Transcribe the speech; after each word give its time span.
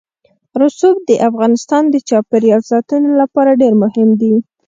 رسوب 0.61 0.97
د 1.09 1.11
افغانستان 1.29 1.83
د 1.89 1.95
چاپیریال 2.09 2.61
ساتنې 2.71 3.11
لپاره 3.21 3.57
ډېر 3.61 3.73
مهم 3.83 4.09
دي. 4.21 4.33